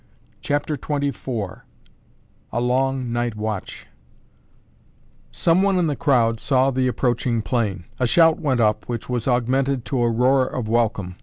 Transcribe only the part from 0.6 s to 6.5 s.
XXIV A LONG NIGHT WATCH Someone in the crowd